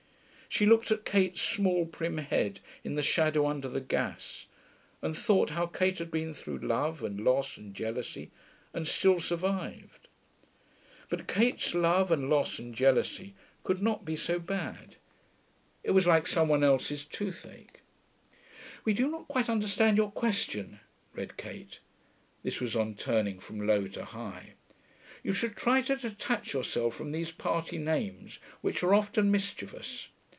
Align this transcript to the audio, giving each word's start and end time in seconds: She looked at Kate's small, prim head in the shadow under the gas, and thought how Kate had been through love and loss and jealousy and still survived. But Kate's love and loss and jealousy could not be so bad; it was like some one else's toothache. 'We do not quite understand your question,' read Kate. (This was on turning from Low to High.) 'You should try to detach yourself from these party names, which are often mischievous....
She 0.53 0.65
looked 0.65 0.91
at 0.91 1.05
Kate's 1.05 1.41
small, 1.41 1.85
prim 1.85 2.17
head 2.17 2.59
in 2.83 2.95
the 2.95 3.01
shadow 3.01 3.47
under 3.47 3.69
the 3.69 3.79
gas, 3.79 4.47
and 5.01 5.17
thought 5.17 5.51
how 5.51 5.65
Kate 5.65 5.97
had 5.97 6.11
been 6.11 6.33
through 6.33 6.57
love 6.57 7.01
and 7.01 7.23
loss 7.23 7.55
and 7.55 7.73
jealousy 7.73 8.31
and 8.73 8.85
still 8.85 9.21
survived. 9.21 10.09
But 11.07 11.29
Kate's 11.29 11.73
love 11.73 12.11
and 12.11 12.29
loss 12.29 12.59
and 12.59 12.75
jealousy 12.75 13.33
could 13.63 13.81
not 13.81 14.03
be 14.03 14.17
so 14.17 14.39
bad; 14.39 14.97
it 15.85 15.91
was 15.91 16.05
like 16.05 16.27
some 16.27 16.49
one 16.49 16.65
else's 16.65 17.05
toothache. 17.05 17.79
'We 18.83 18.93
do 18.93 19.07
not 19.09 19.29
quite 19.29 19.47
understand 19.49 19.95
your 19.95 20.11
question,' 20.11 20.81
read 21.13 21.37
Kate. 21.37 21.79
(This 22.43 22.59
was 22.59 22.75
on 22.75 22.95
turning 22.95 23.39
from 23.39 23.65
Low 23.65 23.87
to 23.87 24.03
High.) 24.03 24.55
'You 25.23 25.31
should 25.31 25.55
try 25.55 25.81
to 25.83 25.95
detach 25.95 26.51
yourself 26.51 26.93
from 26.93 27.13
these 27.13 27.31
party 27.31 27.77
names, 27.77 28.39
which 28.59 28.83
are 28.83 28.93
often 28.93 29.31
mischievous.... 29.31 30.09